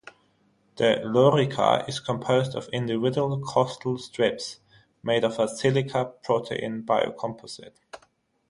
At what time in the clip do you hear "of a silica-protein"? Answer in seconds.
5.23-6.81